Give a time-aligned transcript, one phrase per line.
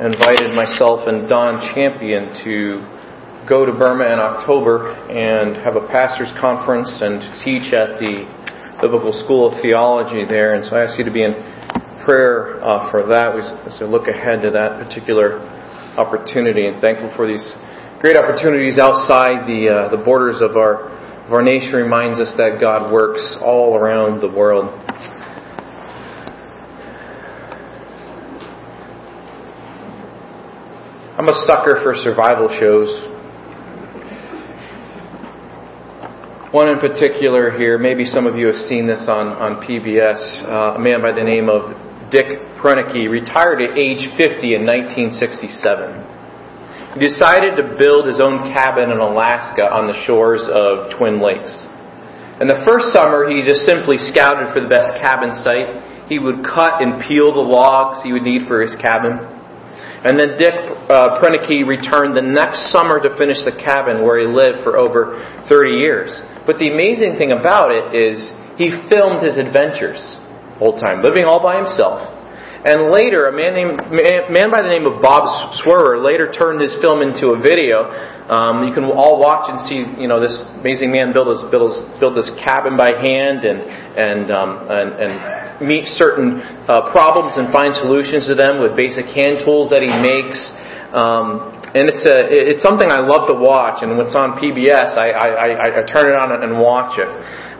[0.00, 2.80] invited myself and Don Champion to
[3.44, 8.24] go to Burma in October and have a pastor's conference and teach at the
[8.80, 10.56] Biblical School of Theology there.
[10.56, 11.36] And so I ask you to be in
[12.04, 13.36] prayer uh, for that.
[13.36, 13.44] We
[13.76, 15.36] so look ahead to that particular
[16.00, 17.44] opportunity and thankful for these
[18.00, 20.88] great opportunities outside the uh, the borders of our
[21.28, 24.72] of our nation reminds us that God works all around the world.
[31.20, 32.88] I'm a sucker for survival shows.
[36.48, 40.16] One in particular here, maybe some of you have seen this on, on PBS.
[40.48, 41.76] Uh, a man by the name of
[42.08, 42.24] Dick
[42.56, 46.96] Proenneke retired at age 50 in 1967.
[46.96, 51.52] He decided to build his own cabin in Alaska on the shores of Twin Lakes.
[52.40, 56.08] In the first summer, he just simply scouted for the best cabin site.
[56.08, 59.36] He would cut and peel the logs he would need for his cabin.
[60.00, 60.56] And then Dick
[60.88, 65.20] uh, Proenneke returned the next summer to finish the cabin where he lived for over
[65.48, 66.08] 30 years.
[66.48, 68.16] But the amazing thing about it is
[68.56, 70.00] he filmed his adventures
[70.60, 72.00] whole time, living all by himself.
[72.60, 73.80] And later, a man named
[74.28, 75.24] man by the name of Bob
[75.64, 77.88] Swerer later turned his film into a video.
[78.28, 81.72] Um, you can all watch and see, you know, this amazing man build his build,
[81.98, 87.52] build this cabin by hand and and um, and, and meet certain uh, problems and
[87.52, 90.40] find solutions to them with basic hand tools that he makes.
[90.90, 93.84] Um, and it's a it's something I love to watch.
[93.86, 97.06] And when it's on PBS, I I, I, I turn it on and watch it.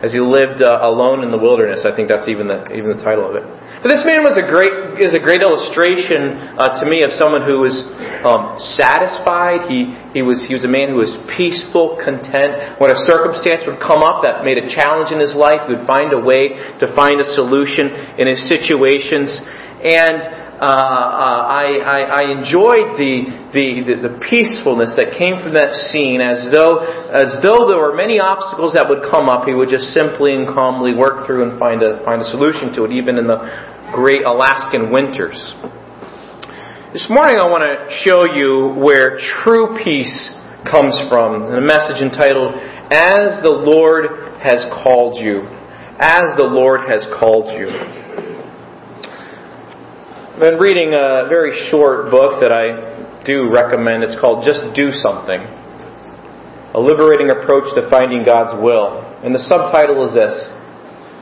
[0.03, 3.01] As he lived uh, alone in the wilderness, I think that's even the even the
[3.05, 3.45] title of it.
[3.81, 7.65] This man was a great is a great illustration uh, to me of someone who
[7.65, 7.73] was
[8.21, 9.65] um, satisfied.
[9.65, 12.77] He he was he was a man who was peaceful, content.
[12.77, 15.89] When a circumstance would come up that made a challenge in his life, he would
[15.89, 19.33] find a way to find a solution in his situations.
[19.81, 25.73] And uh, uh, I, I, I, enjoyed the, the, the, peacefulness that came from that
[25.89, 29.73] scene as though, as though there were many obstacles that would come up, he would
[29.73, 33.17] just simply and calmly work through and find a, find a solution to it, even
[33.17, 33.41] in the
[33.89, 35.33] great Alaskan winters.
[36.93, 40.13] This morning I want to show you where true peace
[40.69, 42.53] comes from, in a message entitled,
[42.93, 45.41] As the Lord Has Called You.
[45.97, 48.00] As the Lord Has Called You
[50.41, 54.01] been reading a very short book that I do recommend.
[54.01, 59.05] It's called Just Do Something A Liberating Approach to Finding God's Will.
[59.21, 60.33] And the subtitle is this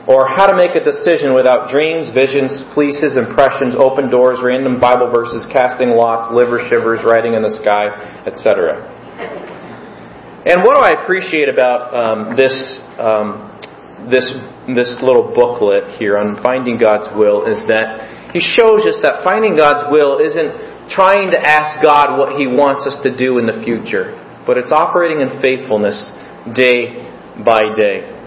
[0.08, 5.12] or how to make a decision without dreams, visions, fleeces, impressions, open doors, random Bible
[5.12, 7.92] verses, casting lots, liver shivers, writing in the sky,
[8.24, 8.80] etc.
[10.48, 12.56] And what do I appreciate about um, this
[12.96, 13.52] um,
[14.08, 14.32] this
[14.72, 19.56] this little booklet here on finding God's will is that he shows us that finding
[19.56, 23.62] God's will isn't trying to ask God what He wants us to do in the
[23.62, 24.14] future,
[24.46, 25.98] but it's operating in faithfulness
[26.54, 26.98] day
[27.42, 28.20] by day.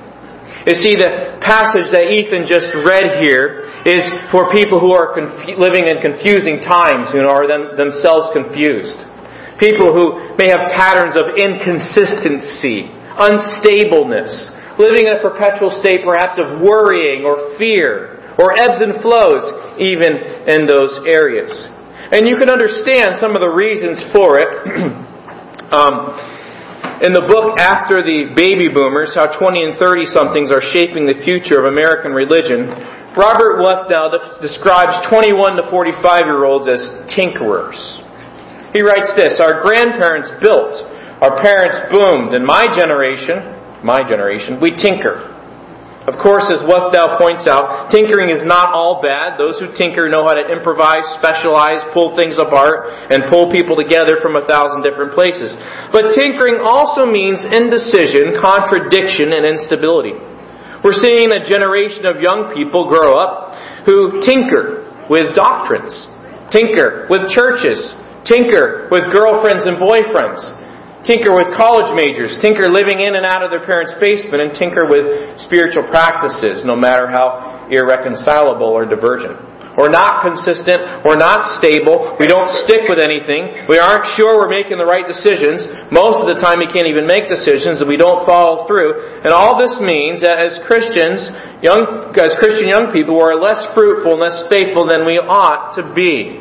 [0.64, 5.12] You see, the passage that Ethan just read here is for people who are
[5.60, 8.96] living in confusing times, who are them- themselves confused.
[9.60, 14.32] People who may have patterns of inconsistency, unstableness,
[14.80, 19.44] living in a perpetual state perhaps of worrying or fear, or ebbs and flows
[19.78, 20.18] even
[20.48, 21.50] in those areas.
[22.14, 24.52] And you can understand some of the reasons for it.
[25.74, 26.14] um,
[27.02, 31.18] in the book After the Baby Boomers, How 20 and 30 somethings are shaping the
[31.26, 32.70] future of American religion,
[33.18, 36.82] Robert Lefthal describes 21 to 45 year olds as
[37.18, 37.78] tinkerers.
[38.78, 40.78] He writes this Our grandparents built,
[41.18, 43.42] our parents boomed, and my generation,
[43.82, 45.33] my generation, we tinker.
[46.04, 49.40] Of course, as Lefthal points out, tinkering is not all bad.
[49.40, 54.20] Those who tinker know how to improvise, specialize, pull things apart, and pull people together
[54.20, 55.56] from a thousand different places.
[55.96, 60.20] But tinkering also means indecision, contradiction, and instability.
[60.84, 63.56] We're seeing a generation of young people grow up
[63.88, 65.96] who tinker with doctrines,
[66.52, 67.80] tinker with churches,
[68.28, 70.44] tinker with girlfriends and boyfriends,
[71.04, 74.88] tinker with college majors, tinker living in and out of their parents' basement, and tinker
[74.88, 79.54] with spiritual practices, no matter how irreconcilable or divergent.
[79.74, 81.02] We're not consistent.
[81.02, 82.14] We're not stable.
[82.22, 83.66] We don't stick with anything.
[83.66, 85.66] We aren't sure we're making the right decisions.
[85.90, 89.26] Most of the time, we can't even make decisions, and we don't follow through.
[89.26, 91.26] And all this means that as Christians,
[91.66, 95.90] young, as Christian young people, we're less fruitful and less faithful than we ought to
[95.98, 96.38] be.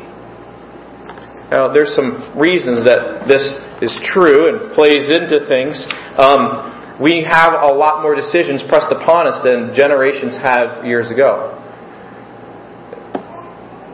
[1.53, 3.45] Now, there's some reasons that this
[3.85, 5.77] is true and plays into things,
[6.17, 11.53] um, we have a lot more decisions pressed upon us than generations have years ago.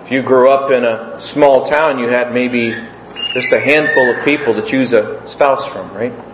[0.07, 2.71] If you grew up in a small town, you had maybe
[3.35, 6.28] just a handful of people to choose a spouse from, right?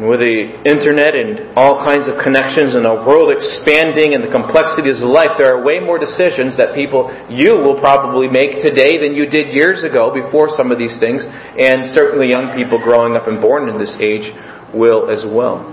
[0.00, 4.32] And with the internet and all kinds of connections and the world expanding and the
[4.32, 8.96] complexities of life, there are way more decisions that people, you will probably make today
[8.96, 11.20] than you did years ago before some of these things.
[11.20, 14.24] And certainly young people growing up and born in this age
[14.72, 15.68] will as well.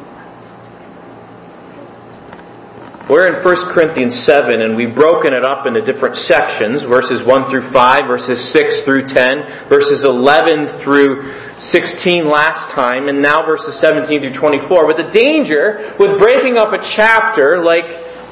[3.07, 7.47] We're in 1 Corinthians 7, and we've broken it up into different sections verses 1
[7.47, 13.75] through 5, verses 6 through 10, verses 11 through 16 last time, and now verses
[13.83, 14.87] 17 through 24.
[14.87, 17.85] But the danger with breaking up a chapter like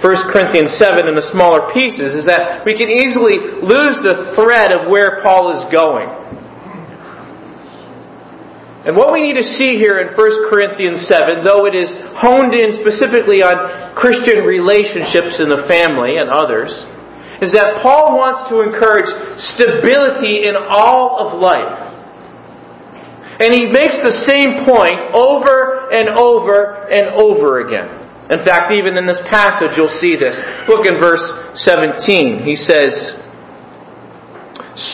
[0.03, 4.91] 1 Corinthians 7 into smaller pieces is that we can easily lose the thread of
[4.91, 6.11] where Paul is going.
[8.85, 11.89] And what we need to see here in 1 Corinthians 7, though it is
[12.21, 16.69] honed in specifically on Christian relationships in the family and others,
[17.41, 19.09] is that Paul wants to encourage
[19.57, 21.84] stability in all of life.
[23.39, 28.05] And he makes the same point over and over and over again.
[28.31, 30.33] In fact, even in this passage, you'll see this.
[30.67, 31.21] Look in verse
[31.61, 32.41] 17.
[32.41, 33.21] He says,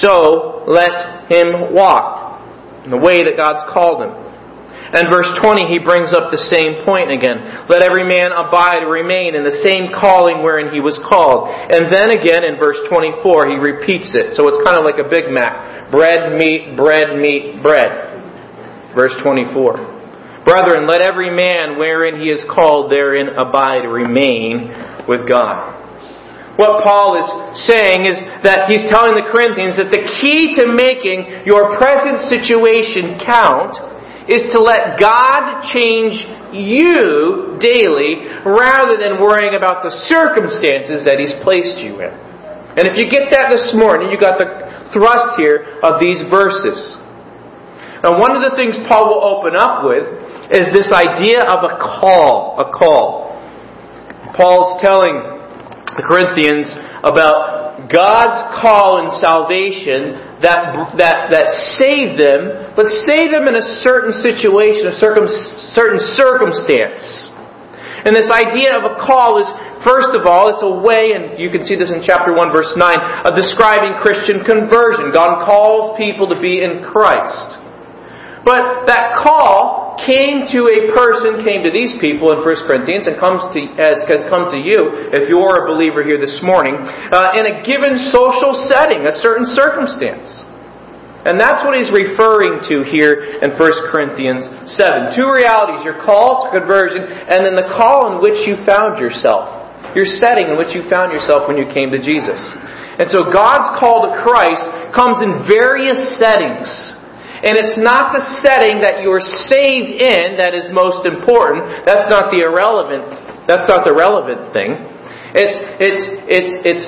[0.04, 2.44] So let him walk
[2.84, 4.32] in the way that God's called him.
[4.92, 7.64] And verse 20, he brings up the same point again.
[7.72, 11.48] Let every man abide or remain in the same calling wherein he was called.
[11.48, 14.36] And then again in verse 24, he repeats it.
[14.36, 15.88] So it's kind of like a Big Mac.
[15.88, 18.11] Bread, meat, bread, meat, bread.
[18.96, 20.44] Verse 24.
[20.44, 24.74] Brethren, let every man wherein he is called therein abide remain
[25.08, 25.78] with God.
[26.58, 27.28] What Paul is
[27.70, 33.22] saying is that he's telling the Corinthians that the key to making your present situation
[33.24, 33.78] count
[34.30, 36.16] is to let God change
[36.54, 42.14] you daily rather than worrying about the circumstances that He's placed you in.
[42.78, 44.48] And if you get that this morning, you got the
[44.94, 46.78] thrust here of these verses.
[48.02, 50.06] And one of the things Paul will open up with
[50.50, 52.58] is this idea of a call.
[52.58, 53.38] A call.
[54.34, 55.16] Paul's telling
[55.96, 56.66] the Corinthians
[57.06, 63.66] about God's call and salvation that, that, that saved them, but saved them in a
[63.86, 65.30] certain situation, a circum,
[65.74, 67.32] certain circumstance.
[68.02, 69.48] And this idea of a call is,
[69.86, 72.74] first of all, it's a way, and you can see this in chapter 1, verse
[72.74, 75.14] 9, of describing Christian conversion.
[75.14, 77.62] God calls people to be in Christ.
[78.44, 83.22] But that call came to a person, came to these people in 1 Corinthians, and
[83.22, 87.38] comes to, has, has come to you, if you're a believer here this morning, uh,
[87.38, 90.26] in a given social setting, a certain circumstance.
[91.22, 94.42] And that's what he's referring to here in 1 Corinthians
[94.74, 95.14] 7.
[95.14, 99.62] Two realities, your call to conversion, and then the call in which you found yourself.
[99.94, 102.42] Your setting in which you found yourself when you came to Jesus.
[102.98, 104.66] And so God's call to Christ
[104.98, 106.66] comes in various settings.
[107.42, 111.86] And it's not the setting that you're saved in that is most important.
[111.90, 113.10] That's not the irrelevant.
[113.50, 114.78] That's not the relevant thing.
[115.34, 116.88] It's it's it's it's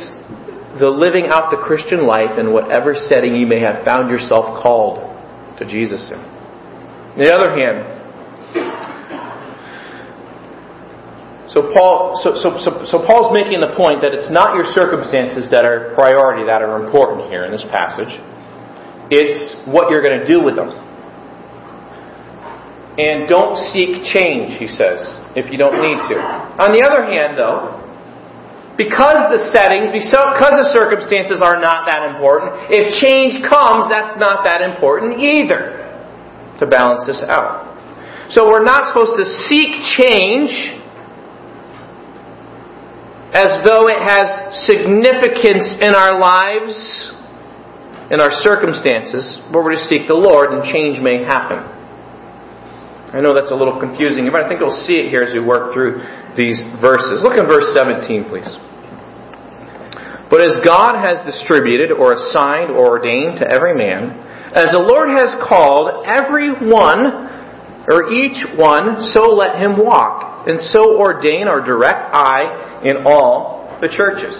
[0.77, 5.01] the living out the Christian life in whatever setting you may have found yourself called
[5.57, 6.21] to Jesus in.
[6.21, 7.93] On the other hand,
[11.53, 15.53] so Paul, so, so, so, so Paul's making the point that it's not your circumstances
[15.53, 18.09] that are priority, that are important here in this passage.
[19.13, 20.73] It's what you're going to do with them.
[22.97, 25.01] And don't seek change, he says,
[25.33, 26.17] if you don't need to.
[26.61, 27.77] On the other hand, though,
[28.77, 34.45] because the settings, because the circumstances are not that important, if change comes, that's not
[34.45, 35.77] that important either
[36.57, 37.69] to balance this out.
[38.29, 40.49] So we're not supposed to seek change
[43.33, 44.29] as though it has
[44.65, 47.13] significance in our lives
[48.13, 51.57] in our circumstances, but we're to seek the Lord and change may happen.
[53.09, 55.41] I know that's a little confusing, but I think we'll see it here as we
[55.41, 55.97] work through
[56.37, 57.25] these verses.
[57.25, 58.45] Look in verse 17, please.
[60.29, 64.13] But as God has distributed or assigned or ordained to every man,
[64.53, 70.61] as the Lord has called every one or each one, so let him walk, and
[70.69, 74.37] so ordain or direct I in all the churches.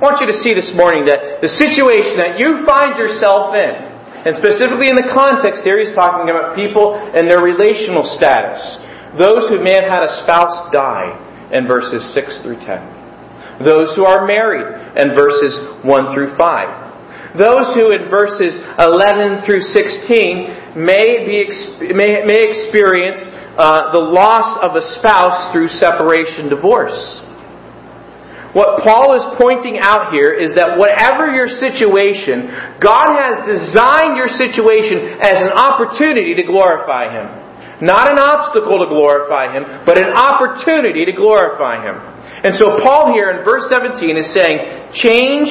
[0.00, 3.76] I want you to see this morning that the situation that you find yourself in,
[4.24, 8.56] and specifically in the context here, he's talking about people and their relational status.
[9.20, 11.12] Those who may have had a spouse die
[11.52, 13.60] in verses 6 through 10.
[13.60, 15.52] Those who are married in verses
[15.84, 17.36] 1 through 5.
[17.36, 21.44] Those who in verses 11 through 16 may, be,
[21.92, 23.20] may, may experience
[23.60, 27.20] uh, the loss of a spouse through separation divorce
[28.50, 32.50] What Paul is pointing out here is that whatever your situation,
[32.82, 37.30] God has designed your situation as an opportunity to glorify Him.
[37.86, 41.96] Not an obstacle to glorify Him, but an opportunity to glorify Him.
[42.42, 44.58] And so Paul here in verse 17 is saying,
[44.98, 45.48] change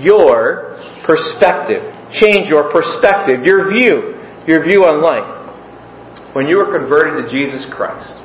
[0.00, 1.84] your perspective.
[2.16, 4.16] Change your perspective, your view,
[4.48, 6.32] your view on life.
[6.32, 8.16] When you were converted to Jesus Christ,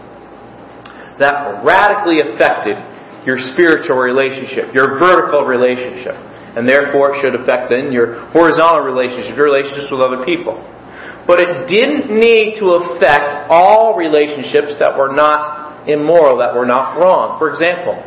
[1.20, 2.80] that radically affected
[3.26, 6.16] your spiritual relationship, your vertical relationship.
[6.54, 10.62] And therefore, it should affect then your horizontal relationship, your relationships with other people.
[11.26, 17.00] But it didn't need to affect all relationships that were not immoral, that were not
[17.00, 17.40] wrong.
[17.40, 17.98] For example,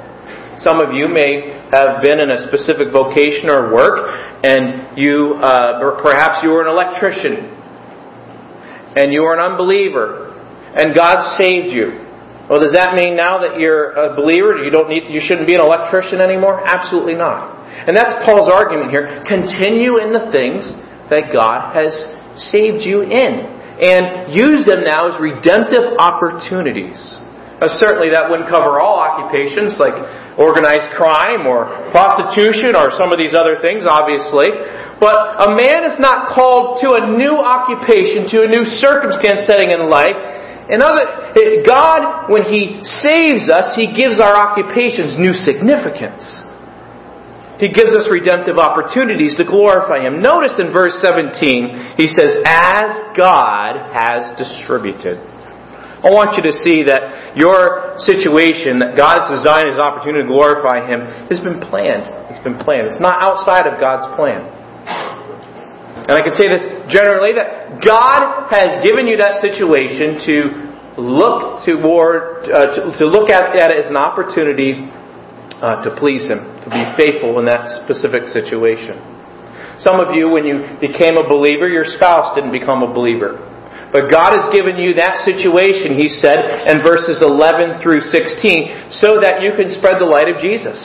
[0.63, 4.09] some of you may have been in a specific vocation or work,
[4.45, 7.51] and you, uh, or perhaps you were an electrician,
[8.97, 10.33] and you were an unbeliever,
[10.77, 12.06] and God saved you.
[12.47, 15.59] Well, does that mean now that you're a believer, you don't need, you shouldn't be
[15.59, 16.63] an electrician anymore?
[16.63, 17.59] Absolutely not.
[17.87, 19.27] And that's Paul's argument here.
[19.27, 20.63] Continue in the things
[21.11, 21.91] that God has
[22.51, 23.57] saved you in.
[23.77, 26.97] And use them now as redemptive opportunities.
[27.61, 29.93] Now, certainly that wouldn't cover all occupations like
[30.41, 34.49] organized crime or prostitution or some of these other things, obviously.
[34.97, 39.73] But a man is not called to a new occupation, to a new circumstance setting
[39.73, 40.17] in life
[40.67, 41.07] in other,
[41.63, 46.43] God, when He saves us, He gives our occupations new significance.
[47.63, 50.21] He gives us redemptive opportunities to glorify Him.
[50.21, 55.23] Notice in verse 17, He says, as God has distributed.
[55.97, 60.85] I want you to see that your situation, that God's designed as opportunity to glorify
[60.85, 61.01] Him,
[61.33, 62.11] has been planned.
[62.29, 62.93] It's been planned.
[62.93, 64.45] It's not outside of God's plan.
[66.07, 70.37] And I can say this generally that God has given you that situation to
[71.03, 74.87] look toward, uh, to, to, look at, at, it as an opportunity
[75.59, 78.97] uh, to please Him, to be faithful in that specific situation.
[79.83, 83.37] Some of you, when you became a believer, your spouse didn't become a believer.
[83.93, 89.21] But God has given you that situation, He said in verses 11 through 16, so
[89.21, 90.79] that you can spread the light of Jesus.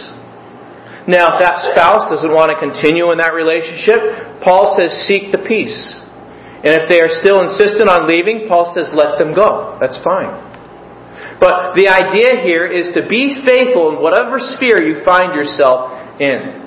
[1.09, 5.41] Now, if that spouse doesn't want to continue in that relationship, Paul says, seek the
[5.41, 5.73] peace.
[6.61, 9.81] And if they are still insistent on leaving, Paul says, let them go.
[9.81, 10.29] That's fine.
[11.41, 15.89] But the idea here is to be faithful in whatever sphere you find yourself
[16.21, 16.61] in.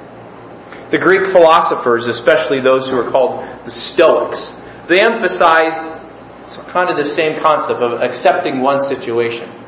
[0.91, 4.43] The Greek philosophers, especially those who are called the Stoics,
[4.91, 5.79] they emphasized
[6.75, 9.64] kind of the same concept of accepting one situation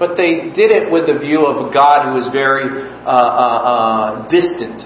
[0.00, 3.60] but they did it with the view of a God who was very uh, uh,
[3.68, 4.80] uh, distant.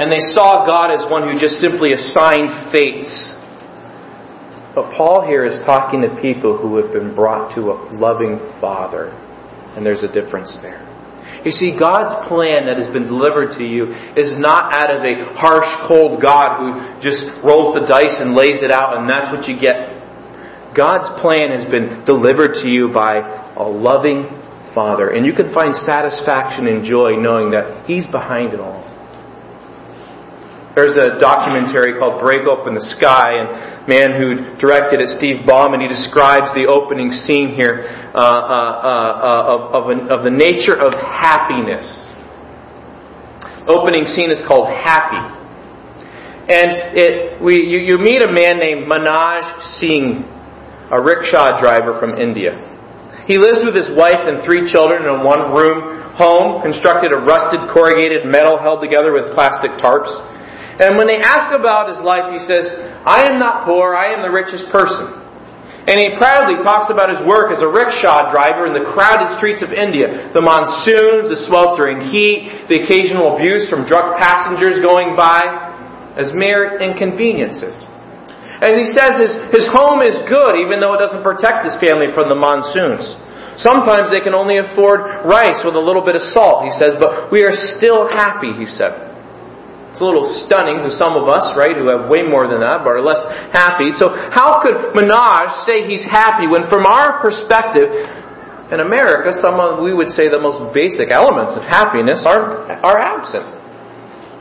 [0.00, 3.12] And they saw God as one who just simply assigned fates.
[4.72, 9.12] But Paul here is talking to people who have been brought to a loving Father.
[9.76, 10.88] And there's a difference there.
[11.44, 15.36] You see, God's plan that has been delivered to you is not out of a
[15.36, 16.68] harsh, cold God who
[17.04, 20.00] just rolls the dice and lays it out and that's what you get.
[20.72, 24.24] God's plan has been delivered to you by a loving
[24.74, 25.10] Father.
[25.10, 28.86] And you can find satisfaction and joy knowing that He's behind it all.
[30.76, 35.74] There's a documentary called Break Open the Sky, and man who directed it, Steve Baum,
[35.74, 40.30] and he describes the opening scene here uh, uh, uh, of, of, an, of the
[40.30, 41.82] nature of happiness.
[43.66, 45.18] Opening scene is called Happy.
[46.50, 49.42] And it, we, you, you meet a man named Manoj
[49.78, 50.22] Singh,
[50.94, 52.54] a rickshaw driver from India.
[53.30, 57.22] He lives with his wife and three children in a one room home constructed of
[57.22, 60.10] rusted corrugated metal held together with plastic tarps.
[60.82, 62.66] And when they ask about his life, he says,
[63.06, 65.14] I am not poor, I am the richest person.
[65.86, 69.62] And he proudly talks about his work as a rickshaw driver in the crowded streets
[69.62, 70.34] of India.
[70.34, 75.38] The monsoons, the sweltering heat, the occasional abuse from drunk passengers going by
[76.18, 77.78] as mere inconveniences.
[78.60, 82.12] And he says his, his home is good, even though it doesn't protect his family
[82.12, 83.08] from the monsoons.
[83.56, 87.32] Sometimes they can only afford rice with a little bit of salt, he says, but
[87.32, 89.10] we are still happy, he said.
[89.92, 92.86] It's a little stunning to some of us, right, who have way more than that,
[92.86, 93.90] but are less happy.
[93.96, 97.90] So how could Manoj say he's happy when from our perspective,
[98.70, 102.98] in America, some of, we would say the most basic elements of happiness are, are
[103.02, 103.44] absent.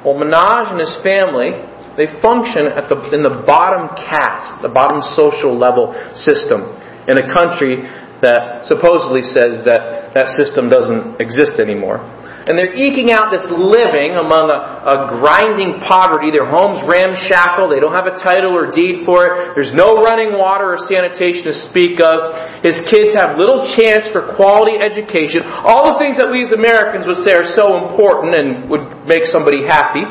[0.06, 1.58] Well, Manoj and his family
[2.00, 6.64] they function at the, in the bottom caste, the bottom social level system
[7.12, 7.84] in a country
[8.24, 12.00] that supposedly says that that system doesn't exist anymore.
[12.48, 16.34] and they're eking out this living among a, a grinding poverty.
[16.34, 17.70] Their home's ramshackle.
[17.70, 19.54] They don't have a title or deed for it.
[19.54, 22.64] There's no running water or sanitation to speak of.
[22.66, 25.46] His kids have little chance for quality education.
[25.46, 29.30] All the things that we as Americans would say are so important and would make
[29.30, 30.04] somebody happy.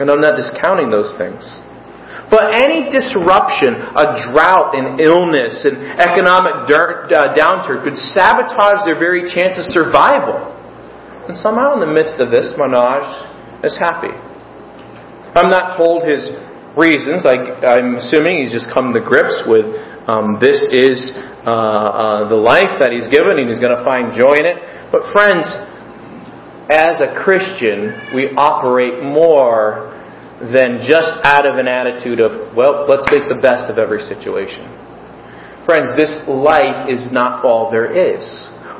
[0.00, 1.42] And I'm not discounting those things.
[2.30, 9.28] But any disruption, a drought, an illness, an economic uh, downturn could sabotage their very
[9.28, 10.40] chance of survival.
[11.28, 13.04] And somehow, in the midst of this, Manoj
[13.62, 14.12] is happy.
[15.36, 16.26] I'm not told his
[16.76, 17.26] reasons.
[17.26, 19.66] I, am assuming he's just come to grips with
[20.04, 21.00] um, this is
[21.44, 24.58] uh, uh, the life that he's given, and he's going to find joy in it.
[24.92, 25.48] But, friends,
[26.70, 29.92] as a Christian, we operate more
[30.40, 34.64] than just out of an attitude of, well, let's make the best of every situation.
[35.64, 38.24] Friends, this life is not all there is.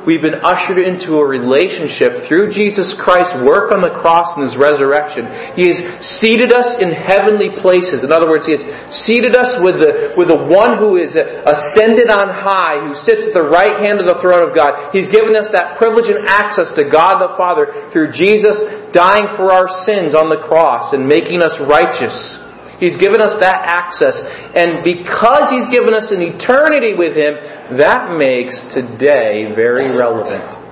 [0.04, 4.56] We've been ushered into a relationship through Jesus Christ's work on the cross and His
[4.60, 5.56] resurrection.
[5.56, 5.80] He has
[6.20, 8.04] seated us in heavenly places.
[8.04, 8.64] In other words, He has
[9.08, 13.32] seated us with the, with the one who is ascended on high, who sits at
[13.32, 14.92] the right hand of the throne of God.
[14.92, 18.60] He's given us that privilege and access to God the Father through Jesus
[18.92, 22.43] dying for our sins on the cross and making us righteous.
[22.78, 24.18] He's given us that access.
[24.54, 27.38] And because He's given us an eternity with Him,
[27.78, 30.64] that makes today very relevant.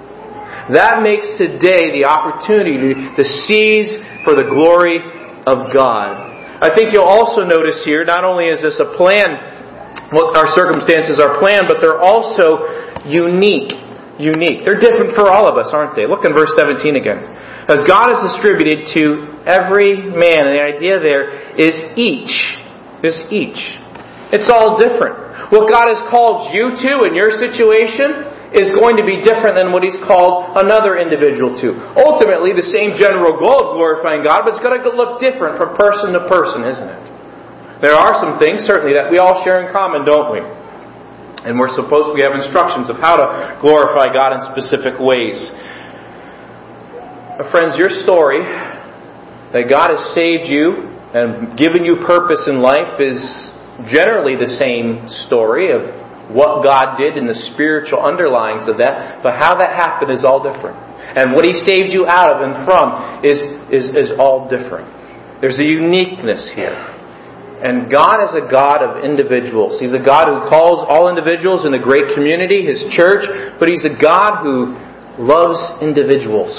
[0.70, 5.02] That makes today the opportunity to seize for the glory
[5.46, 6.14] of God.
[6.62, 9.26] I think you'll also notice here, not only is this a plan,
[10.14, 12.62] what our circumstances are planned, but they're also
[13.02, 13.74] unique.
[14.22, 14.62] Unique.
[14.62, 16.06] They're different for all of us, aren't they?
[16.06, 17.26] Look in verse 17 again.
[17.68, 22.34] As God has distributed to every man, and the idea there is each.
[23.02, 23.58] Is each.
[24.34, 25.50] It's all different.
[25.50, 29.72] What God has called you to in your situation is going to be different than
[29.72, 31.68] what He's called another individual to.
[31.96, 35.76] Ultimately, the same general goal of glorifying God, but it's going to look different from
[35.76, 37.04] person to person, isn't it?
[37.82, 40.40] There are some things, certainly, that we all share in common, don't we?
[41.42, 45.34] And we're supposed we have instructions of how to glorify God in specific ways.
[47.32, 50.84] Friends, your story that God has saved you
[51.16, 53.16] and given you purpose in life is
[53.88, 55.80] generally the same story of
[56.28, 60.44] what God did and the spiritual underlyings of that, but how that happened is all
[60.44, 60.76] different.
[60.76, 63.40] And what He saved you out of and from is,
[63.72, 64.92] is, is all different.
[65.40, 66.76] There's a uniqueness here.
[67.64, 69.80] And God is a God of individuals.
[69.80, 73.24] He's a God who calls all individuals in the great community, His church,
[73.56, 74.76] but He's a God who
[75.16, 76.52] loves individuals.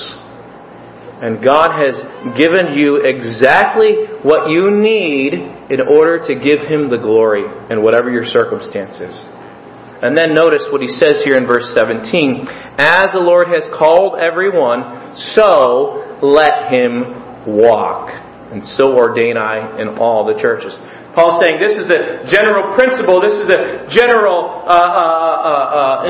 [1.24, 1.96] And God has
[2.36, 5.32] given you exactly what you need
[5.72, 9.24] in order to give Him the glory in whatever your circumstances.
[10.04, 12.44] And then notice what He says here in verse 17.
[12.76, 18.12] As the Lord has called everyone, so let him walk.
[18.52, 20.76] And so ordain I in all the churches.
[21.14, 25.50] Paul's saying this is the general principle, this is the general uh, uh, uh,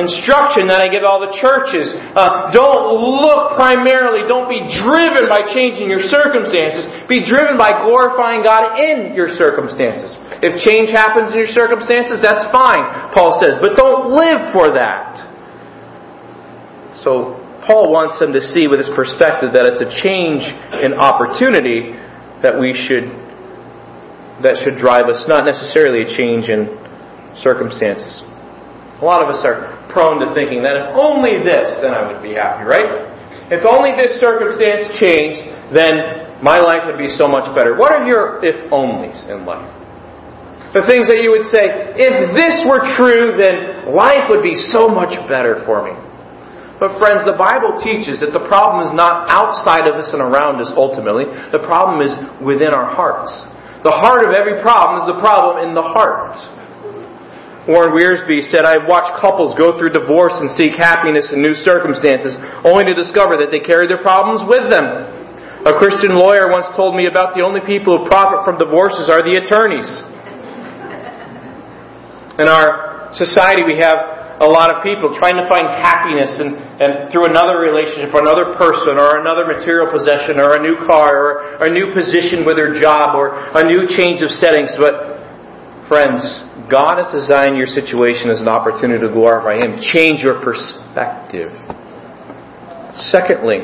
[0.00, 1.92] instruction that I give all the churches.
[2.16, 6.88] Uh, don't look primarily, don't be driven by changing your circumstances.
[7.04, 10.16] Be driven by glorifying God in your circumstances.
[10.40, 15.20] If change happens in your circumstances, that's fine, Paul says, but don't live for that.
[17.04, 20.44] So, Paul wants them to see with his perspective that it's a change
[20.80, 21.92] in opportunity
[22.44, 23.23] that we should
[24.44, 26.68] that should drive us, not necessarily a change in
[27.40, 28.22] circumstances.
[29.00, 32.22] A lot of us are prone to thinking that if only this, then I would
[32.22, 33.10] be happy, right?
[33.50, 35.40] If only this circumstance changed,
[35.72, 37.74] then my life would be so much better.
[37.74, 39.66] What are your if onlys in life?
[40.76, 44.90] The things that you would say, if this were true, then life would be so
[44.90, 45.94] much better for me.
[46.82, 50.58] But friends, the Bible teaches that the problem is not outside of us and around
[50.58, 51.30] us ultimately.
[51.54, 52.10] The problem is
[52.42, 53.30] within our hearts.
[53.84, 56.40] The heart of every problem is the problem in the heart.
[57.68, 62.36] Warren Wiersbe said, I've watched couples go through divorce and seek happiness in new circumstances,
[62.64, 64.84] only to discover that they carry their problems with them.
[65.64, 69.24] A Christian lawyer once told me about the only people who profit from divorces are
[69.24, 69.88] the attorneys.
[72.36, 76.90] In our society, we have a lot of people trying to find happiness and, and
[77.14, 81.66] through another relationship or another person or another material possession or a new car or
[81.66, 84.74] a new position with their job or a new change of settings.
[84.74, 85.22] But
[85.86, 86.18] friends,
[86.66, 89.78] God has designed your situation as an opportunity to glorify Him.
[89.94, 91.54] Change your perspective.
[93.14, 93.62] Secondly,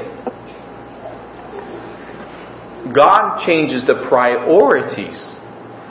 [2.94, 5.18] God changes the priorities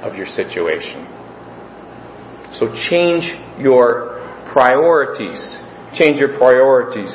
[0.03, 1.03] of your situation.
[2.55, 3.27] So change
[3.59, 4.08] your
[4.51, 5.39] priorities.
[5.93, 7.13] Change your priorities.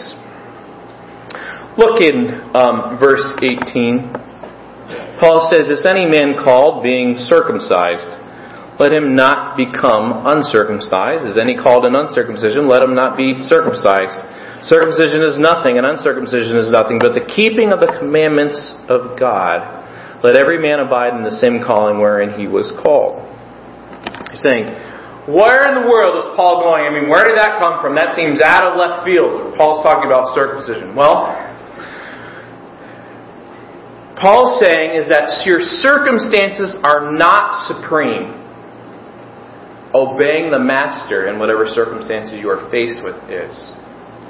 [1.76, 5.18] Look in um, verse 18.
[5.18, 8.22] Paul says, Is any man called being circumcised?
[8.78, 11.26] Let him not become uncircumcised.
[11.26, 12.66] Is any called in uncircumcision?
[12.66, 14.18] Let him not be circumcised.
[14.66, 19.62] Circumcision is nothing, and uncircumcision is nothing, but the keeping of the commandments of God.
[20.24, 23.20] Let every man abide in the same calling wherein he was called.
[24.32, 24.72] He's saying,
[25.26, 26.84] where in the world is Paul going?
[26.84, 27.96] I mean, where did that come from?
[27.96, 29.56] That seems out of left field.
[29.56, 30.92] Paul's talking about circumcision.
[30.92, 31.32] Well,
[34.20, 38.36] Paul's saying is that your circumstances are not supreme.
[39.94, 43.54] Obeying the master in whatever circumstances you are faced with is.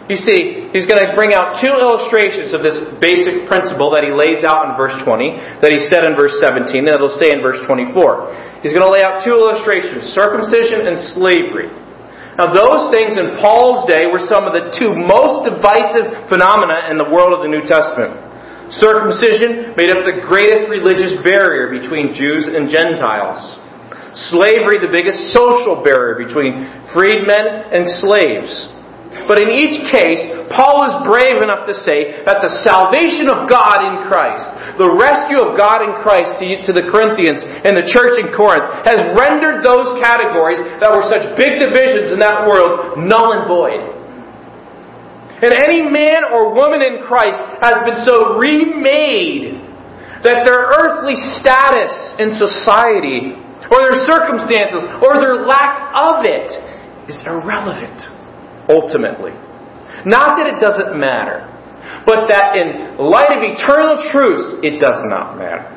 [0.05, 4.12] You see, he's going to bring out two illustrations of this basic principle that he
[4.12, 7.40] lays out in verse 20, that he said in verse 17, and he'll say in
[7.40, 8.61] verse 24.
[8.61, 11.73] He's going to lay out two illustrations circumcision and slavery.
[12.37, 17.01] Now, those things in Paul's day were some of the two most divisive phenomena in
[17.01, 18.12] the world of the New Testament.
[18.77, 23.40] Circumcision made up the greatest religious barrier between Jews and Gentiles.
[24.29, 28.74] Slavery, the biggest social barrier between freedmen and slaves.
[29.24, 33.87] But in each case, Paul is brave enough to say that the salvation of God
[33.87, 38.35] in Christ, the rescue of God in Christ to, the Corinthians and the church in
[38.35, 43.46] Corinth, has rendered those categories that were such big divisions in that world null and
[43.46, 43.83] void.
[45.40, 49.62] And any man or woman in Christ has been so remade
[50.27, 53.37] that their earthly status in society,
[53.70, 56.50] or their circumstances, or their lack of it,
[57.09, 58.24] is irrelevant
[58.68, 59.33] ultimately.
[60.05, 61.48] Not that it doesn't matter,
[62.05, 65.74] but that in light of eternal truth, it does not matter.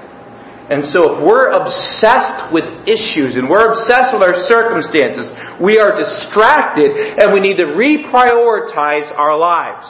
[0.67, 5.31] And so if we're obsessed with issues and we're obsessed with our circumstances,
[5.63, 6.91] we are distracted
[7.23, 9.87] and we need to reprioritize our lives.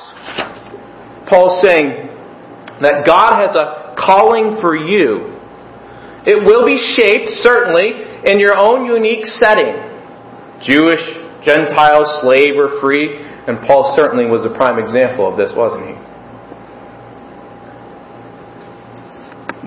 [1.25, 2.13] Paul's saying
[2.85, 5.33] that God has a calling for you.
[6.29, 9.81] It will be shaped, certainly, in your own unique setting.
[10.61, 11.01] Jewish,
[11.43, 13.21] Gentile, slave, or free.
[13.47, 15.95] And Paul certainly was a prime example of this, wasn't he?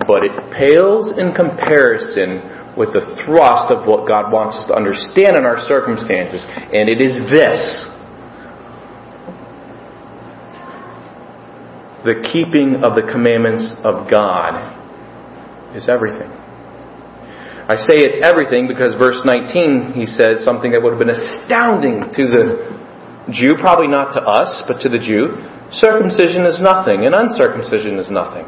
[0.07, 2.41] But it pales in comparison
[2.77, 6.45] with the thrust of what God wants us to understand in our circumstances.
[6.73, 7.61] And it is this
[12.05, 14.57] the keeping of the commandments of God
[15.77, 16.40] is everything.
[17.71, 22.03] I say it's everything because verse 19 he says something that would have been astounding
[22.11, 22.45] to the
[23.31, 25.39] Jew, probably not to us, but to the Jew.
[25.71, 28.43] Circumcision is nothing, and uncircumcision is nothing.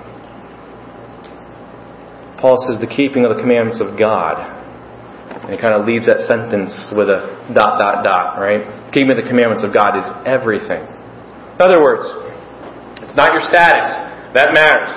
[2.42, 4.42] Paul says the keeping of the commandments of God.
[4.42, 8.90] And he kind of leaves that sentence with a dot, dot, dot, right?
[8.90, 10.82] Keeping the commandments of God is everything.
[10.82, 12.02] In other words,
[13.06, 13.86] it's not your status.
[14.34, 14.90] That matters.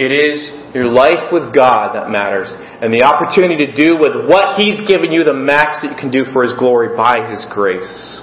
[0.00, 2.48] It is your life with God that matters.
[2.50, 6.10] And the opportunity to do with what He's given you the max that you can
[6.10, 8.20] do for His glory by His grace.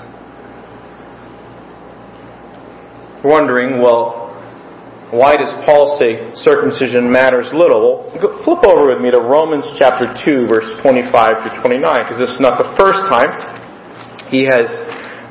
[3.24, 4.30] Wondering, well,
[5.12, 8.06] why does Paul say circumcision matters little?
[8.14, 12.30] Well, flip over with me to Romans chapter 2, verse 25 to 29, because this
[12.30, 13.60] is not the first time
[14.30, 14.70] he has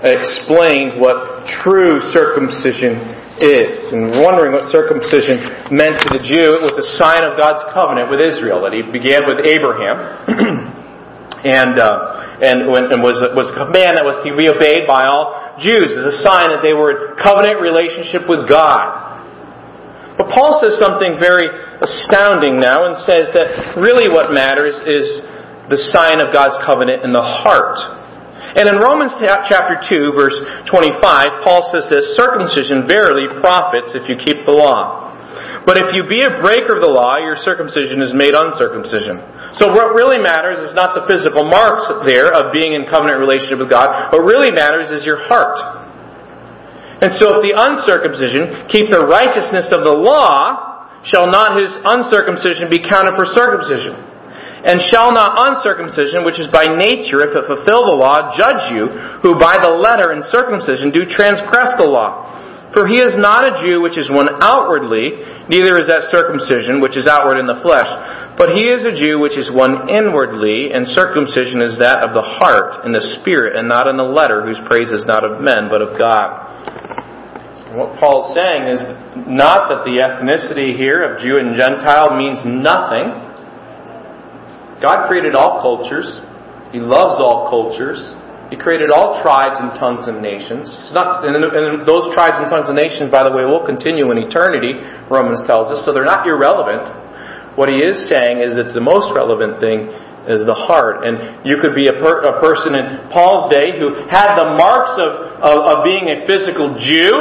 [0.03, 2.99] explained what true circumcision
[3.41, 3.93] is.
[3.95, 8.11] And wondering what circumcision meant to the Jew, it was a sign of God's covenant
[8.11, 9.97] with Israel that He began with Abraham,
[11.47, 15.59] and uh, and, and was was a command that was to be obeyed by all
[15.59, 19.09] Jews as a sign that they were in covenant relationship with God.
[20.19, 21.47] But Paul says something very
[21.79, 25.23] astounding now and says that really what matters is
[25.71, 27.98] the sign of God's covenant in the heart.
[28.59, 30.35] And in Romans chapter 2, verse
[30.67, 35.15] 25, Paul says this Circumcision verily profits if you keep the law.
[35.63, 39.23] But if you be a breaker of the law, your circumcision is made uncircumcision.
[39.63, 43.63] So what really matters is not the physical marks there of being in covenant relationship
[43.63, 44.11] with God.
[44.11, 45.61] What really matters is your heart.
[46.99, 52.73] And so if the uncircumcision keep the righteousness of the law, shall not his uncircumcision
[52.73, 54.08] be counted for circumcision?
[54.59, 58.91] And shall not uncircumcision, which is by nature, if it fulfill the law, judge you,
[59.23, 62.27] who by the letter and circumcision do transgress the law?
[62.75, 66.99] For he is not a Jew which is one outwardly, neither is that circumcision which
[66.99, 67.89] is outward in the flesh.
[68.37, 72.23] But he is a Jew which is one inwardly, and circumcision is that of the
[72.23, 75.73] heart, in the spirit, and not in the letter, whose praise is not of men,
[75.73, 76.45] but of God.
[77.75, 78.81] What Paul is saying is
[79.29, 83.28] not that the ethnicity here of Jew and Gentile means nothing
[84.81, 86.07] God created all cultures.
[86.71, 87.99] He loves all cultures.
[88.49, 90.73] He created all tribes and tongues and nations.
[90.85, 94.09] It's not, and, and those tribes and tongues and nations, by the way, will continue
[94.09, 94.73] in eternity,
[95.13, 96.89] Romans tells us, so they're not irrelevant.
[97.61, 99.93] What he is saying is that the most relevant thing
[100.31, 101.05] is the heart.
[101.05, 104.97] And you could be a, per, a person in Paul's day who had the marks
[104.97, 105.11] of,
[105.45, 107.13] of, of being a physical Jew,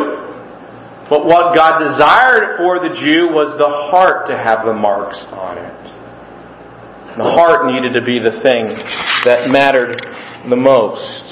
[1.11, 5.59] but what God desired for the Jew was the heart to have the marks on
[5.59, 5.96] it.
[7.17, 8.77] The heart needed to be the thing
[9.25, 9.97] that mattered
[10.49, 11.27] the most.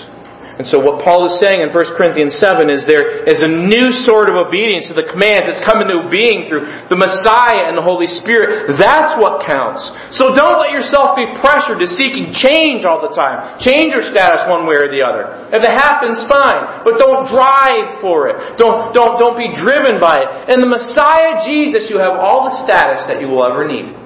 [0.56, 3.92] And so what Paul is saying in 1 Corinthians 7 is there is a new
[4.08, 7.84] sort of obedience to the commands that's come into being through the Messiah and the
[7.84, 8.72] Holy Spirit.
[8.80, 9.84] That's what counts.
[10.16, 13.60] So don't let yourself be pressured to seeking change all the time.
[13.60, 15.52] Change your status one way or the other.
[15.52, 16.88] If it happens, fine.
[16.88, 18.56] But don't drive for it.
[18.56, 20.56] Don't, don't, don't be driven by it.
[20.56, 24.05] In the Messiah Jesus, you have all the status that you will ever need.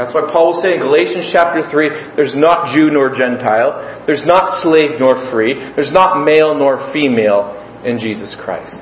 [0.00, 4.24] That's why Paul will say in Galatians chapter 3 there's not Jew nor Gentile, there's
[4.24, 7.52] not slave nor free, there's not male nor female
[7.84, 8.80] in Jesus Christ.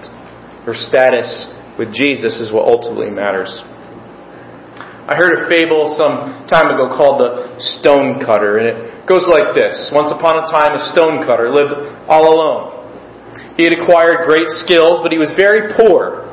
[0.63, 1.27] Your status
[1.79, 3.51] with Jesus is what ultimately matters.
[5.09, 9.57] I heard a fable some time ago called the stone cutter, and it goes like
[9.57, 9.89] this.
[9.89, 11.73] Once upon a time, a stone cutter lived
[12.05, 12.79] all alone.
[13.57, 16.29] He had acquired great skills, but he was very poor.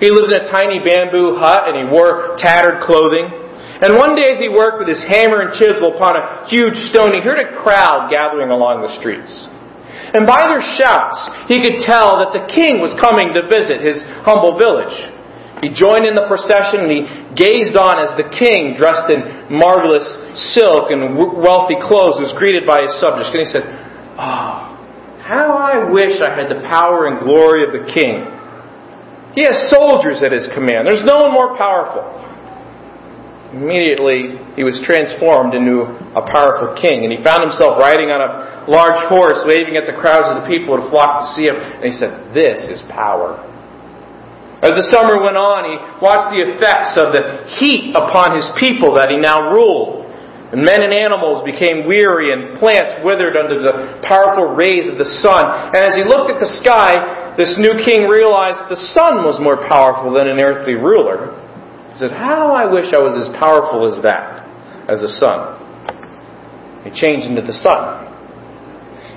[0.00, 3.43] He lived in a tiny bamboo hut and he wore tattered clothing.
[3.82, 7.10] And one day as he worked with his hammer and chisel upon a huge stone,
[7.10, 9.30] he heard a crowd gathering along the streets.
[10.14, 11.18] And by their shouts,
[11.50, 14.94] he could tell that the king was coming to visit his humble village.
[15.58, 17.02] He joined in the procession and he
[17.34, 20.06] gazed on as the king, dressed in marvelous
[20.54, 23.34] silk and wealthy clothes, was greeted by his subjects.
[23.34, 23.66] And he said,
[24.14, 24.74] Ah, oh,
[25.24, 28.22] how I wish I had the power and glory of the king.
[29.34, 30.86] He has soldiers at his command.
[30.86, 32.23] There's no one more powerful.
[33.54, 35.86] Immediately, he was transformed into
[36.18, 39.94] a powerful king, and he found himself riding on a large horse, waving at the
[39.94, 43.38] crowds of the people who flocked to see him, and he said, This is power.
[44.58, 48.96] As the summer went on, he watched the effects of the heat upon his people
[48.98, 50.08] that he now ruled.
[50.50, 55.06] And men and animals became weary, and plants withered under the powerful rays of the
[55.20, 55.74] sun.
[55.76, 59.62] And as he looked at the sky, this new king realized the sun was more
[59.68, 61.43] powerful than an earthly ruler.
[61.94, 64.42] He said, How I wish I was as powerful as that,
[64.90, 65.62] as a sun.
[66.82, 68.10] He changed into the sun.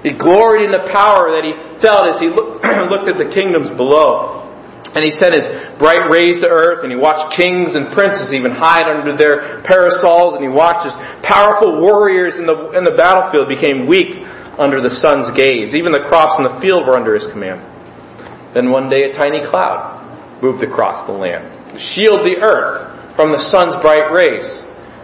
[0.05, 2.29] He gloried in the power that he felt as he
[2.93, 4.45] looked at the kingdoms below.
[4.93, 5.49] And he sent his
[5.81, 10.37] bright rays to earth, and he watched kings and princes even hide under their parasols,
[10.37, 10.93] and he watched as
[11.25, 14.21] powerful warriors in the, in the battlefield became weak
[14.61, 15.73] under the sun's gaze.
[15.73, 17.57] Even the crops in the field were under his command.
[18.53, 19.97] Then one day a tiny cloud
[20.45, 24.45] moved across the land shield the earth from the sun's bright rays.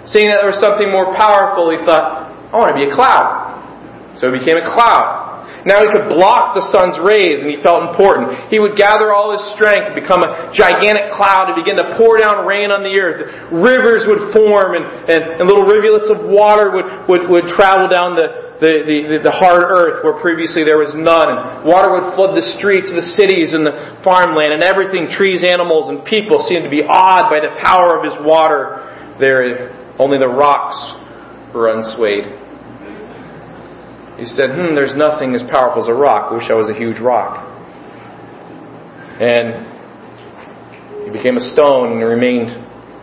[0.07, 4.15] Seeing that there was something more powerful, he thought, I want to be a cloud.
[4.19, 5.23] So he became a cloud.
[5.63, 8.51] Now he could block the sun's rays and he felt important.
[8.51, 12.19] He would gather all his strength and become a gigantic cloud and begin to pour
[12.19, 13.31] down rain on the earth.
[13.47, 18.19] Rivers would form and, and, and little rivulets of water would, would, would travel down
[18.19, 21.27] the, the, the, the hard earth where previously there was none.
[21.27, 25.91] And water would flood the streets the cities and the farmland and everything, trees, animals,
[25.91, 28.79] and people seemed to be awed by the power of his water.
[29.19, 30.79] There, only the rocks
[31.51, 32.39] were unswayed.
[34.15, 36.31] He said, hmm, there's nothing as powerful as a rock.
[36.31, 37.43] I wish I was a huge rock.
[39.19, 39.67] And
[41.03, 42.47] he became a stone and remained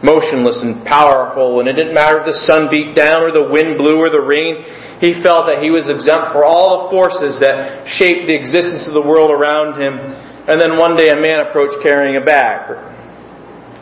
[0.01, 3.77] motionless and powerful, and it didn't matter if the sun beat down or the wind
[3.77, 4.64] blew or the rain
[5.00, 8.92] he felt that he was exempt for all the forces that shaped the existence of
[8.92, 9.96] the world around him.
[9.96, 12.68] And then one day a man approached carrying a bag.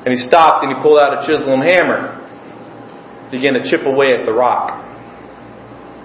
[0.06, 2.22] And he stopped and he pulled out a chisel and hammer,
[3.34, 4.78] began to chip away at the rock.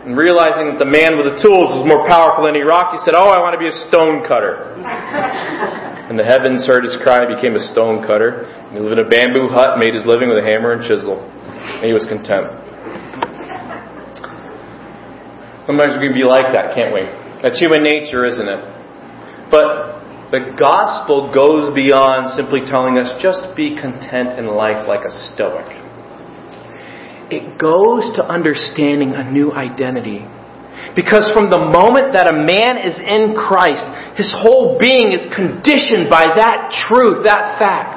[0.01, 2.99] And realizing that the man with the tools was more powerful than any rock, he
[3.05, 4.73] said, Oh, I want to be a stone cutter.
[6.09, 8.49] and the heavens heard his cry and became a stone cutter.
[8.49, 11.21] And he lived in a bamboo hut, made his living with a hammer and chisel.
[11.21, 12.62] And he was content.
[15.65, 17.07] Sometimes we can be like that, can't we?
[17.41, 18.61] That's human nature, isn't it?
[19.51, 20.01] But
[20.33, 25.69] the gospel goes beyond simply telling us just be content in life like a stoic.
[27.29, 30.25] It goes to understanding a new identity.
[30.97, 33.85] Because from the moment that a man is in Christ,
[34.17, 37.92] his whole being is conditioned by that truth, that fact.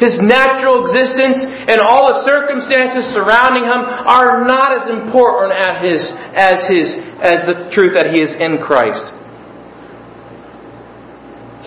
[0.00, 6.00] His natural existence and all the circumstances surrounding him are not as important as his,
[6.32, 6.86] as his,
[7.20, 9.12] as the truth that he is in Christ.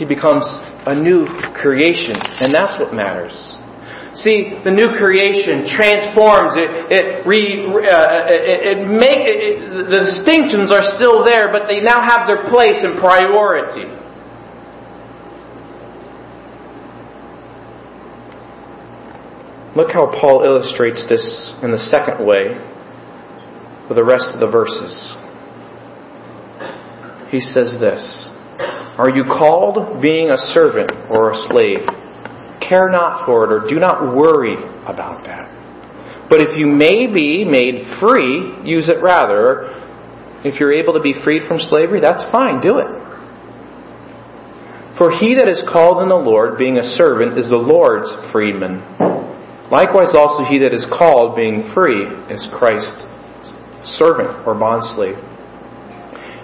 [0.02, 0.50] He becomes
[0.90, 1.30] a new
[1.62, 3.38] creation, and that's what matters.
[4.18, 6.70] See, the new creation transforms it.
[6.90, 12.02] It re, uh, it, it make it, the distinctions are still there, but they now
[12.02, 13.90] have their place and priority.
[19.76, 22.54] Look how Paul illustrates this in the second way
[23.90, 24.94] with the rest of the verses.
[27.32, 28.30] He says this
[28.98, 31.90] Are you called being a servant or a slave?
[32.62, 34.54] Care not for it or do not worry
[34.86, 35.50] about that.
[36.30, 39.82] But if you may be made free, use it rather.
[40.46, 42.92] If you're able to be freed from slavery, that's fine, do it.
[44.98, 48.84] For he that is called in the Lord, being a servant, is the Lord's freedman.
[49.74, 53.10] Likewise, also he that is called, being free, is Christ's
[53.98, 55.18] servant or bondslave.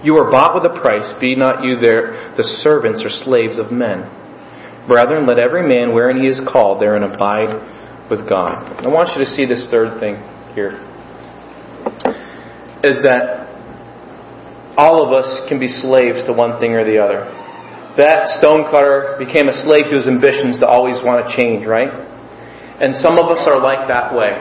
[0.02, 3.70] You are bought with a price, be not you there the servants or slaves of
[3.70, 4.10] men.
[4.90, 7.54] Brethren, let every man wherein he is called therein abide
[8.10, 8.66] with God.
[8.82, 10.18] I want you to see this third thing
[10.58, 10.74] here.
[12.82, 13.46] Is that
[14.74, 17.30] all of us can be slaves to one thing or the other.
[17.94, 22.09] That stonecutter became a slave to his ambitions to always want to change, right?
[22.80, 24.32] And some of us are like that way.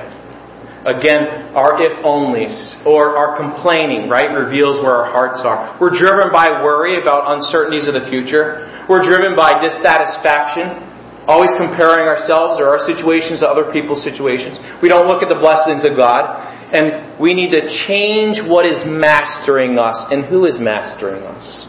[0.88, 2.56] Again, our if onlys
[2.88, 5.76] or our complaining, right, reveals where our hearts are.
[5.76, 8.64] We're driven by worry about uncertainties of the future.
[8.88, 10.88] We're driven by dissatisfaction,
[11.28, 14.56] always comparing ourselves or our situations to other people's situations.
[14.80, 16.24] We don't look at the blessings of God.
[16.72, 21.68] And we need to change what is mastering us and who is mastering us.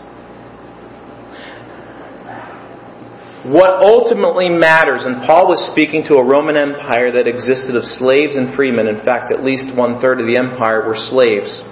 [3.49, 8.37] What ultimately matters, and Paul was speaking to a Roman Empire that existed of slaves
[8.37, 8.85] and freemen.
[8.85, 11.65] In fact, at least one third of the empire were slaves.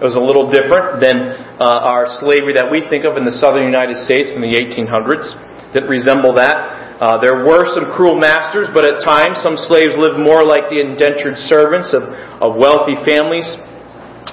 [0.00, 3.36] It was a little different than uh, our slavery that we think of in the
[3.36, 5.28] southern United States in the 1800s.
[5.76, 6.98] That resemble that.
[6.98, 10.80] Uh, there were some cruel masters, but at times some slaves lived more like the
[10.80, 12.08] indentured servants of,
[12.40, 13.44] of wealthy families.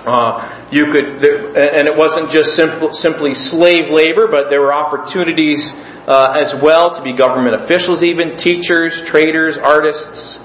[0.08, 5.60] Uh, you could, and it wasn't just simple, simply slave labor, but there were opportunities
[6.08, 10.40] uh, as well to be government officials, even teachers, traders, artists.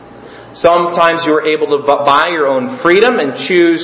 [0.58, 3.80] Sometimes you were able to buy your own freedom and choose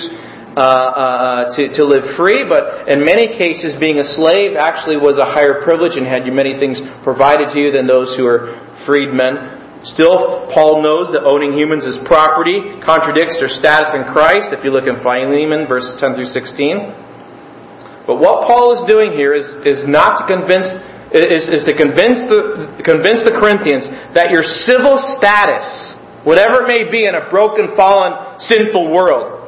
[0.58, 5.16] uh, uh, to, to live free, but in many cases, being a slave actually was
[5.16, 8.58] a higher privilege and had you many things provided to you than those who are
[8.82, 9.86] freedmen.
[9.86, 14.74] Still, Paul knows that owning humans as property contradicts their status in Christ, if you
[14.74, 18.10] look in Philemon, verses 10 through 16.
[18.10, 20.66] But what Paul is doing here is, is not to convince
[21.12, 25.64] is, is to convince the, convince the Corinthians that your civil status,
[26.24, 29.38] whatever it may be in a broken, fallen, sinful world,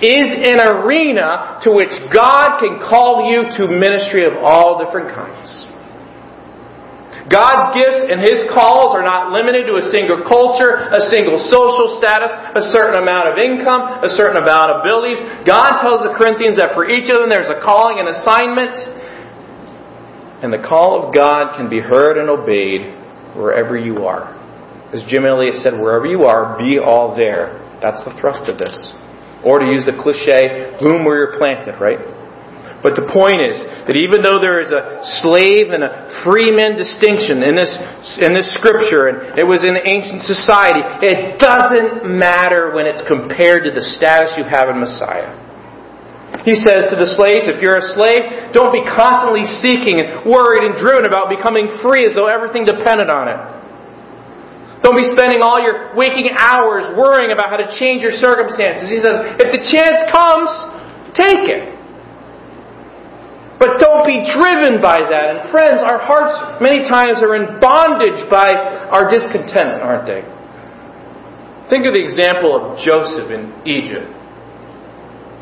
[0.00, 5.70] is an arena to which God can call you to ministry of all different kinds.
[7.24, 11.96] God's gifts and His calls are not limited to a single culture, a single social
[11.96, 15.16] status, a certain amount of income, a certain amount of abilities.
[15.48, 18.76] God tells the Corinthians that for each of them there's a calling and assignment,
[20.42, 22.94] and the call of God can be heard and obeyed
[23.36, 24.34] wherever you are.
[24.92, 27.60] As Jim Elliot said, wherever you are, be all there.
[27.82, 28.74] That's the thrust of this.
[29.44, 31.98] Or to use the cliche, bloom where you're planted, right?
[32.84, 33.56] But the point is
[33.88, 37.72] that even though there is a slave and a freeman distinction in this,
[38.20, 43.64] in this scripture, and it was in ancient society, it doesn't matter when it's compared
[43.64, 45.43] to the status you have in Messiah.
[46.44, 50.60] He says to the slaves, if you're a slave, don't be constantly seeking and worried
[50.60, 53.40] and driven about becoming free as though everything depended on it.
[54.84, 58.92] Don't be spending all your waking hours worrying about how to change your circumstances.
[58.92, 60.52] He says, if the chance comes,
[61.16, 61.72] take it.
[63.56, 65.24] But don't be driven by that.
[65.32, 68.52] And friends, our hearts many times are in bondage by
[68.92, 70.20] our discontentment, aren't they?
[71.72, 74.12] Think of the example of Joseph in Egypt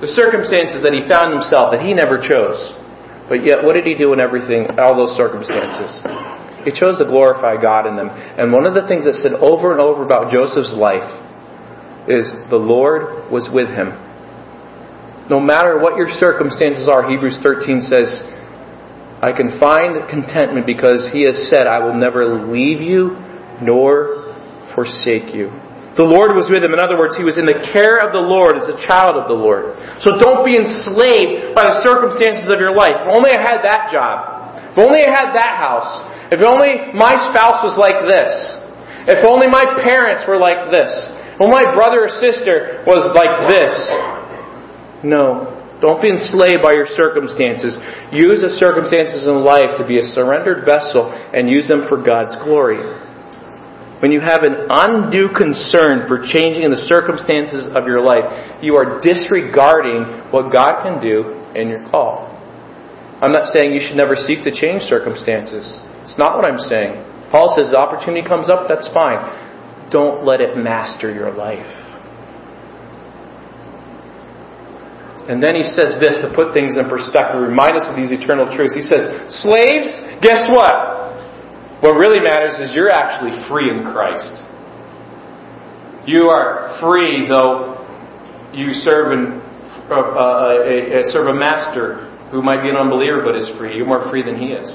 [0.02, 2.58] the circumstances that he found himself that he never chose.
[3.30, 6.02] But yet, what did he do in everything, all those circumstances?
[6.66, 8.10] He chose to glorify God in them.
[8.10, 11.06] And one of the things that said over and over about Joseph's life
[12.10, 13.94] is the Lord was with him.
[15.30, 18.10] No matter what your circumstances are, Hebrews 13 says,
[19.22, 23.14] I can find contentment because he has said, I will never leave you
[23.62, 24.34] nor
[24.74, 25.61] forsake you.
[25.92, 26.72] The Lord was with him.
[26.72, 29.28] In other words, he was in the care of the Lord as a child of
[29.28, 29.76] the Lord.
[30.00, 32.96] So don't be enslaved by the circumstances of your life.
[32.96, 34.16] If only I had that job.
[34.72, 35.92] If only I had that house.
[36.32, 38.32] If only my spouse was like this.
[39.04, 40.88] If only my parents were like this.
[41.36, 43.72] If only my brother or sister was like this.
[45.04, 45.60] No.
[45.84, 47.76] Don't be enslaved by your circumstances.
[48.14, 52.38] Use the circumstances in life to be a surrendered vessel and use them for God's
[52.40, 52.80] glory.
[54.02, 58.26] When you have an undue concern for changing the circumstances of your life,
[58.58, 62.26] you are disregarding what God can do in your call.
[63.22, 65.70] I'm not saying you should never seek to change circumstances.
[66.02, 66.98] It's not what I'm saying.
[67.30, 69.22] Paul says the opportunity comes up, that's fine.
[69.94, 71.62] Don't let it master your life.
[75.30, 78.50] And then he says this to put things in perspective, remind us of these eternal
[78.50, 78.74] truths.
[78.74, 79.86] He says, Slaves,
[80.18, 80.91] guess what?
[81.82, 84.38] What really matters is you're actually free in Christ.
[86.06, 87.74] You are free, though
[88.54, 89.42] you serve, in,
[89.90, 93.74] uh, uh, serve a master who might be an unbeliever but is free.
[93.74, 94.70] You're more free than he is.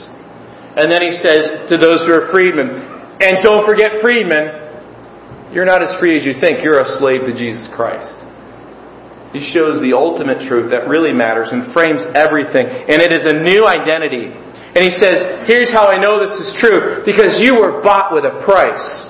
[0.75, 2.75] And then he says to those who are freedmen,
[3.23, 6.59] and don't forget freedmen, you're not as free as you think.
[6.59, 8.19] You're a slave to Jesus Christ.
[9.31, 12.67] He shows the ultimate truth that really matters and frames everything.
[12.67, 14.35] And it is a new identity.
[14.77, 18.29] And he says, Here's how I know this is true because you were bought with
[18.29, 19.09] a price,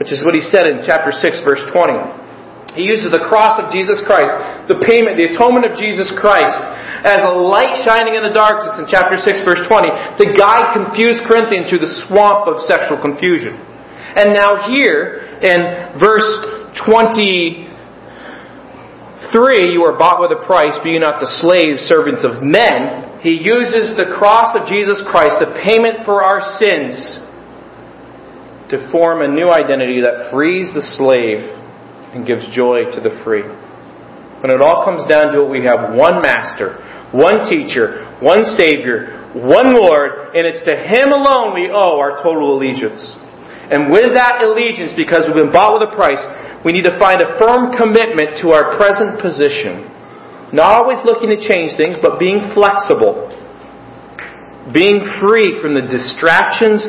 [0.00, 2.80] which is what he said in chapter 6, verse 20.
[2.80, 4.32] He uses the cross of Jesus Christ,
[4.72, 6.56] the payment, the atonement of Jesus Christ,
[7.04, 11.28] as a light shining in the darkness in chapter 6, verse 20, to guide confused
[11.28, 13.60] Corinthians through the swamp of sexual confusion.
[14.16, 16.24] And now, here in verse
[16.88, 17.68] 23,
[19.76, 23.38] you are bought with a price, be you not the slaves, servants of men he
[23.38, 27.22] uses the cross of Jesus Christ, the payment for our sins,
[28.74, 31.38] to form a new identity that frees the slave
[32.18, 33.46] and gives joy to the free.
[34.42, 36.82] When it all comes down to it, we have one master,
[37.14, 42.58] one teacher, one Savior, one Lord, and it's to Him alone we owe our total
[42.58, 42.98] allegiance.
[43.70, 46.18] And with that allegiance, because we've been bought with a price,
[46.66, 49.91] we need to find a firm commitment to our present position
[50.52, 53.32] not always looking to change things, but being flexible.
[54.72, 56.84] Being free from the distractions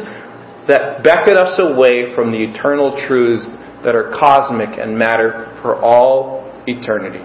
[0.68, 3.47] that beckon us away from the eternal truths
[3.84, 7.24] that are cosmic and matter for all eternity.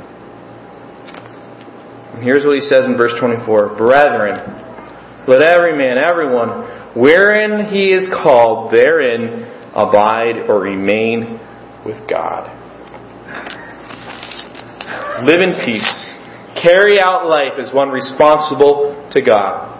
[2.15, 4.39] And here's what he says in verse 24 Brethren,
[5.27, 9.43] let every man, everyone, wherein he is called, therein
[9.75, 11.39] abide or remain
[11.85, 12.55] with God.
[15.27, 16.15] Live in peace
[16.63, 19.79] carry out life as one responsible to God.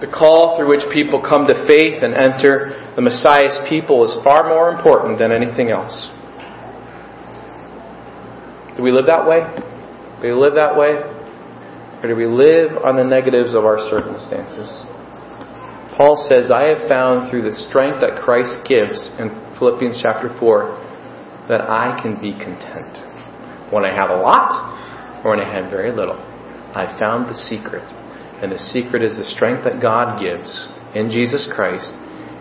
[0.00, 4.48] The call through which people come to faith and enter the Messiah's people is far
[4.48, 6.10] more important than anything else.
[8.76, 9.40] Do we live that way?
[10.20, 10.98] Do we live that way?
[12.02, 14.68] Or do we live on the negatives of our circumstances?
[15.96, 21.46] Paul says, I have found through the strength that Christ gives in Philippians chapter 4
[21.48, 22.98] that I can be content.
[23.72, 24.83] When I have a lot,
[25.24, 26.20] or when I had very little.
[26.76, 27.82] I found the secret.
[28.42, 31.96] And the secret is the strength that God gives in Jesus Christ.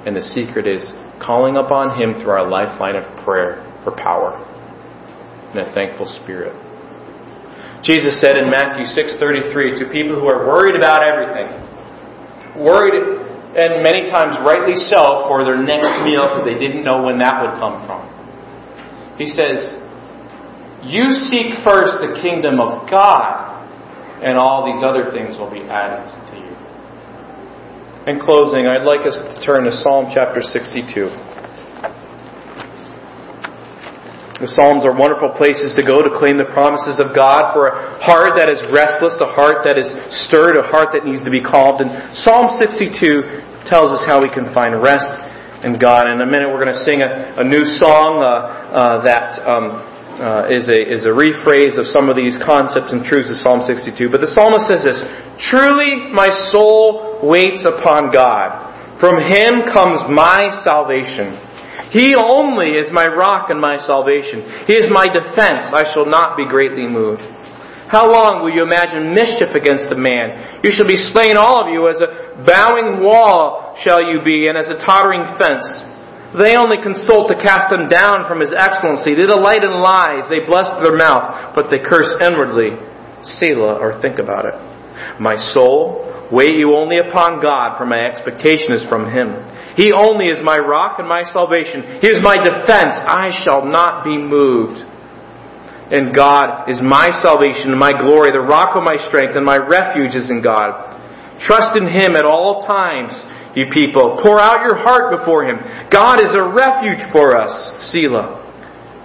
[0.06, 0.92] And the secret is
[1.24, 4.36] calling upon Him through our lifeline of prayer for power
[5.56, 6.52] and a thankful spirit.
[7.84, 11.52] Jesus said in Matthew 6:33 to people who are worried about everything,
[12.58, 13.22] worried
[13.54, 17.38] and many times rightly so for their next meal because they didn't know when that
[17.44, 18.02] would come from.
[19.18, 19.78] He says,
[20.84, 23.54] you seek first the kingdom of God,
[24.20, 26.54] and all these other things will be added to you.
[28.12, 31.08] In closing, I'd like us to turn to Psalm chapter 62.
[34.44, 38.04] The Psalms are wonderful places to go to claim the promises of God for a
[38.04, 39.88] heart that is restless, a heart that is
[40.28, 41.80] stirred, a heart that needs to be calmed.
[41.80, 45.08] And Psalm 62 tells us how we can find rest
[45.64, 46.12] in God.
[46.12, 49.93] In a minute, we're going to sing a, a new song uh, uh, that um,
[50.20, 53.66] uh, is, a, is a rephrase of some of these concepts and truths of Psalm
[53.66, 54.14] 62.
[54.14, 55.00] But the psalmist says this
[55.50, 59.00] Truly my soul waits upon God.
[59.02, 61.36] From him comes my salvation.
[61.90, 64.66] He only is my rock and my salvation.
[64.66, 65.70] He is my defense.
[65.74, 67.22] I shall not be greatly moved.
[67.94, 70.62] How long will you imagine mischief against a man?
[70.66, 74.58] You shall be slain, all of you, as a bowing wall shall you be, and
[74.58, 75.93] as a tottering fence.
[76.34, 79.14] They only consult to cast him down from his excellency.
[79.14, 80.26] They delight in lies.
[80.30, 82.74] They bless their mouth, but they curse inwardly.
[83.38, 84.58] Selah, or think about it.
[85.22, 89.30] My soul, wait you only upon God, for my expectation is from him.
[89.78, 92.02] He only is my rock and my salvation.
[92.02, 92.98] He is my defense.
[93.06, 94.82] I shall not be moved.
[95.94, 99.58] And God is my salvation and my glory, the rock of my strength, and my
[99.58, 100.94] refuge is in God.
[101.46, 103.14] Trust in Him at all times
[103.56, 104.20] you people.
[104.22, 105.58] Pour out your heart before him.
[105.92, 107.52] God is a refuge for us.
[107.92, 108.42] Selah.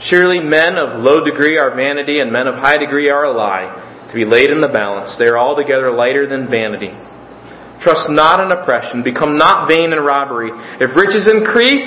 [0.09, 3.67] Surely men of low degree are vanity, and men of high degree are a lie,
[4.09, 5.17] to be laid in the balance.
[5.19, 6.95] They are altogether lighter than vanity.
[7.83, 9.03] Trust not in oppression.
[9.03, 10.51] Become not vain in robbery.
[10.81, 11.85] If riches increase,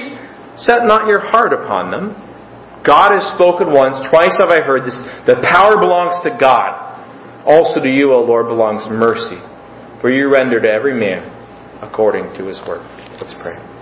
[0.58, 2.14] Set not your heart upon them.
[2.86, 4.98] God has spoken once, twice have I heard this.
[5.26, 6.90] The power belongs to God.
[7.46, 9.42] Also to you, O Lord, belongs mercy,
[10.02, 11.41] for you render to every man
[11.82, 12.82] according to his word.
[13.20, 13.81] Let's pray.